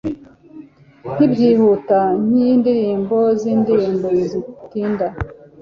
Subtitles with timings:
[1.13, 5.07] nkibyihuta, nkindirimbo zindirimbo zitinda